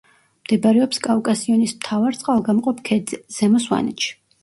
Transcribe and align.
მდებარეობს 0.45 1.01
კავკასიონის 1.09 1.75
მთავარ 1.81 2.19
წყალგამყოფ 2.25 2.83
ქედზე, 2.91 3.25
ზემო 3.41 3.67
სვანეთში. 3.71 4.15